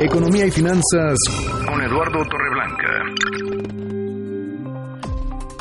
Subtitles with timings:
[0.00, 1.16] Economía y finanzas
[1.66, 3.04] con Eduardo Torreblanca.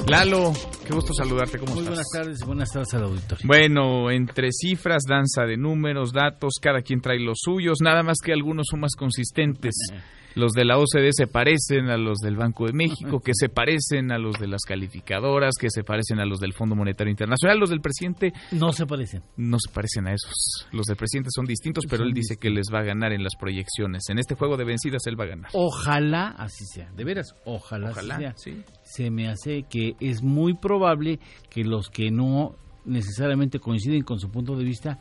[0.07, 0.51] Lalo,
[0.85, 1.57] qué gusto saludarte.
[1.57, 1.95] ¿Cómo Muy estás?
[1.95, 3.45] buenas tardes, buenas tardes al auditorio.
[3.47, 8.33] Bueno, entre cifras, danza de números, datos, cada quien trae los suyos, nada más que
[8.33, 9.73] algunos son más consistentes.
[10.35, 14.11] Los de la OCDE se parecen a los del Banco de México, que se parecen
[14.11, 17.57] a los de las calificadoras, que se parecen a los del Fondo Monetario Internacional.
[17.57, 19.23] Los del presidente No se parecen.
[19.37, 20.67] no se parecen a esos.
[20.71, 23.23] Los del presidente son distintos, pero Son él dice que les va a ganar en
[23.23, 24.03] las proyecciones.
[24.09, 25.49] En este juego de vencidas él va a ganar.
[25.53, 28.33] Ojalá así sea, de veras, ojalá, Ojalá, así sea.
[28.35, 28.63] sí.
[28.83, 34.29] Se me hace que es muy probable que los que no necesariamente coinciden con su
[34.29, 34.99] punto de vista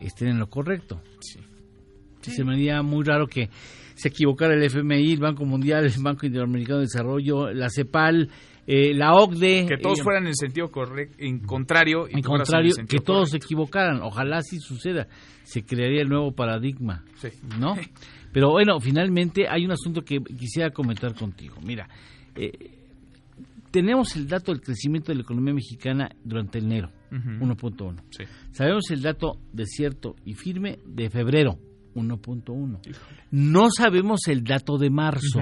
[0.00, 1.00] estén en lo correcto.
[1.20, 1.38] Sí.
[2.30, 3.48] Sí, Se me haría muy raro que
[3.94, 8.28] se equivocara el FMI, el Banco Mundial, el Banco Interamericano de Desarrollo, la CEPAL,
[8.66, 9.66] eh, la OCDE.
[9.68, 12.06] Que todos eh, fueran en el sentido correcto, en contrario.
[12.08, 14.00] y En el que todos se equivocaran.
[14.02, 15.06] Ojalá así suceda.
[15.44, 17.04] Se crearía el nuevo paradigma.
[17.16, 17.28] Sí.
[17.60, 17.74] ¿no?
[18.32, 21.56] Pero bueno, finalmente hay un asunto que quisiera comentar contigo.
[21.64, 21.88] Mira,
[22.34, 22.50] eh,
[23.70, 27.44] tenemos el dato del crecimiento de la economía mexicana durante enero, Ujú.
[27.44, 28.02] 1.1.
[28.10, 28.24] Sí.
[28.50, 31.58] Sabemos el dato desierto y firme de febrero,
[31.94, 32.78] 1.1.
[33.30, 35.40] No sabemos el dato de marzo.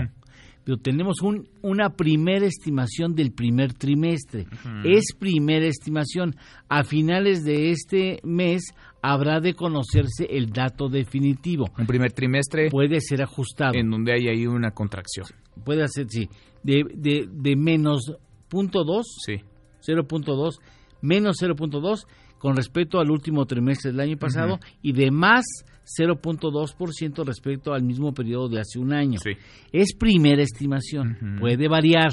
[0.64, 4.46] Pero tenemos un, una primera estimación del primer trimestre.
[4.84, 6.36] Es primera estimación.
[6.68, 8.62] A finales de este mes
[9.02, 13.74] habrá de conocerse el dato definitivo Un primer trimestre puede ser ajustado.
[13.74, 15.26] en donde hay ahí una contracción.
[15.64, 16.28] Puede ser, sí,
[16.62, 18.12] de, de, de menos
[18.48, 19.38] punto dos, Sí.
[19.84, 20.60] 0.2,
[21.00, 22.06] menos 0.2
[22.38, 25.44] con respecto al último trimestre del año pasado y de más
[25.84, 29.18] 0.2% respecto al mismo periodo de hace un año.
[29.18, 29.32] Sí.
[29.72, 32.10] Es primera estimación, puede variar.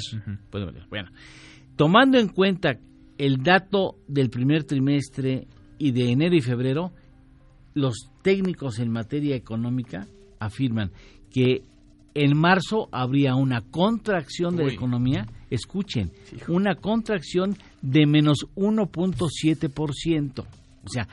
[0.50, 0.88] Puede variar.
[0.88, 1.10] Bueno,
[1.76, 2.78] tomando en cuenta
[3.18, 5.46] el dato del primer trimestre
[5.78, 6.92] y de enero y febrero,
[7.74, 10.06] los técnicos en materia económica
[10.38, 10.90] afirman
[11.30, 11.62] que
[12.14, 16.10] en marzo habría una contracción de la economía, escuchen,
[16.48, 20.40] una contracción de menos 1.7%.
[20.40, 21.06] O sea,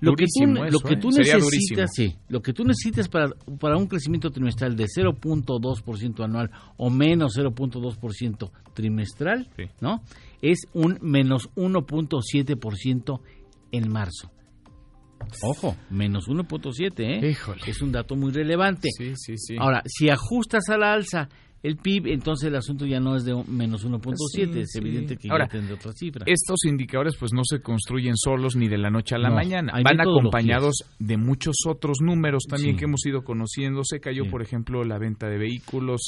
[0.00, 0.96] lo que tú, Durísimo lo eso, que ¿eh?
[0.98, 6.24] tú Sería necesitas, sí, lo que tú necesitas para, para un crecimiento trimestral de 0.2%
[6.24, 9.64] anual o menos 0.2% trimestral, Sí.
[9.80, 10.02] ¿no?
[10.40, 13.20] Es un menos 1.7%
[13.72, 14.30] en marzo.
[15.42, 17.30] Ojo, menos 1.7, ¿eh?
[17.30, 17.62] Híjole.
[17.66, 18.88] Es un dato muy relevante.
[18.96, 19.56] Sí, sí, sí.
[19.58, 21.28] Ahora, si ajustas a la alza
[21.62, 24.14] el PIB, entonces el asunto ya no es de menos 1.7,
[24.52, 24.78] Sí, es sí.
[24.78, 26.24] evidente que Ahora, ya tendrá otra cifra.
[26.26, 29.72] Estos indicadores pues no se construyen solos ni de la noche a la No, mañana,
[29.82, 32.78] van acompañados de muchos otros números también Sí.
[32.78, 33.82] que hemos ido conociendo.
[33.84, 36.02] Se cayó, por ejemplo, la venta de vehículos,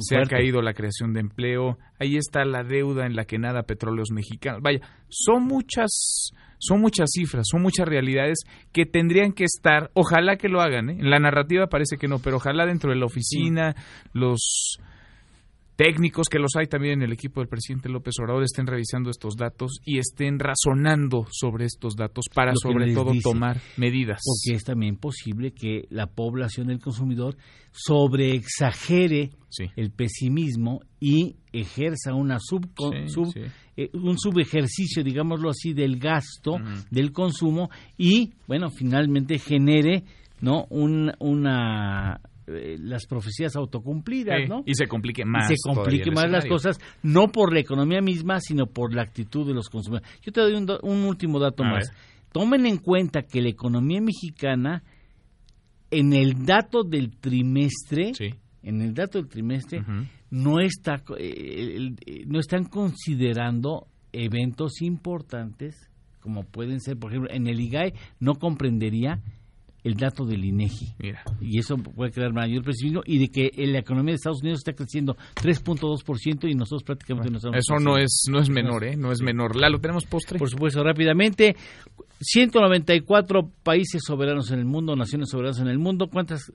[0.00, 3.62] se ha caído la creación de empleo, ahí está la deuda en la que nada
[3.62, 4.60] petróleos mexicanos.
[4.62, 8.38] Vaya, son muchas son muchas cifras, son muchas realidades
[8.72, 10.96] que tendrían que estar, ojalá que lo hagan, ¿eh?
[11.00, 13.74] en la narrativa parece que no, pero ojalá dentro de la oficina
[14.12, 14.78] los
[15.76, 19.36] técnicos que los hay también en el equipo del presidente López Obrador estén revisando estos
[19.36, 23.28] datos y estén razonando sobre estos datos para sobre todo dice.
[23.28, 24.22] tomar medidas.
[24.24, 27.36] Porque es también posible que la población del consumidor
[27.72, 29.64] sobreexagere Sí.
[29.76, 33.40] el pesimismo y ejerza una sub, Sí, sub- sí.
[33.76, 36.56] Eh, un subejercicio, digámoslo así, del gasto,
[36.90, 40.04] del consumo y, bueno, finalmente genere,
[40.40, 40.66] ¿no?
[40.70, 44.62] Un, una eh, las profecías autocumplidas, Sí, ¿no?
[44.64, 45.48] Y se complique Y más.
[45.48, 49.46] se todavía complique más las cosas, no por la economía misma, sino por la actitud
[49.46, 50.08] de los consumidores.
[50.22, 51.88] Yo te doy un, do- un último dato A más.
[51.88, 51.96] ver.
[52.32, 54.82] Tomen en cuenta que la economía mexicana,
[55.90, 58.34] en el dato del trimestre, Sí.
[58.62, 59.82] en el dato del trimestre.
[60.30, 65.90] No está, eh, eh, no están considerando eventos importantes
[66.26, 69.20] como pueden ser, por ejemplo, en el IGAE no comprendería
[69.84, 71.22] el dato del INEGI Mira.
[71.40, 74.72] y eso puede crear mayor pesimismo y de que la economía de Estados Unidos está
[74.72, 78.96] creciendo 3.2% y nosotros prácticamente no estamos Eso no es, no es menor, ¿eh?
[78.96, 79.54] No es menor.
[79.54, 80.40] Lalo, ¿tenemos postre?
[80.40, 81.54] Por supuesto, rápidamente,
[82.20, 86.52] 194 países soberanos en el mundo, naciones soberanas en el mundo, ¿cuántas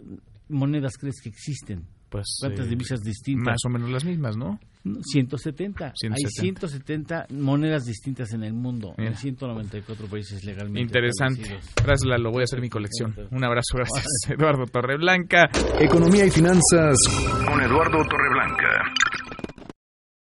[0.49, 1.85] monedas crees que existen?
[2.11, 3.53] Pues, ¿Cuántas eh, divisas distintas?
[3.53, 4.59] Más o menos las mismas, ¿no?
[4.83, 5.93] 170.
[5.95, 6.13] 170.
[6.13, 9.11] Hay 170 monedas distintas en el mundo, Mira.
[9.11, 10.81] en 194 países legalmente.
[10.81, 11.57] Interesante.
[11.77, 12.31] Gracias, Lalo.
[12.31, 13.15] Voy a hacer mi colección.
[13.31, 14.05] Un abrazo, gracias.
[14.29, 15.49] Eduardo Torreblanca.
[15.79, 16.97] Economía y finanzas
[17.47, 18.91] con Eduardo Torreblanca.